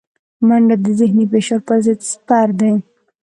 [0.47, 2.71] منډه د ذهني فشار پر ضد سپر دی